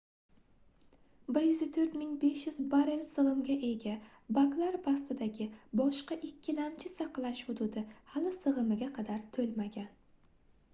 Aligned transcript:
104 1.35 1.91
500 2.21 2.57
barell 2.71 3.03
sigʻimga 3.17 3.57
ega 3.67 3.93
baklar 4.39 4.79
pastidagi 4.87 5.49
boshqa 5.83 6.19
ikkilamchi 6.31 6.93
saqlash 6.97 7.45
hududi 7.53 7.87
hali 8.17 8.35
sigʻimiga 8.43 8.91
qadar 8.99 9.25
toʻlmagan 9.39 9.91